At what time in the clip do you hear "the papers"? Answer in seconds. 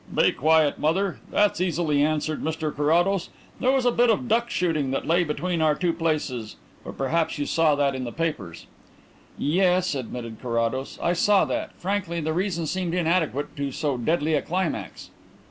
8.03-8.65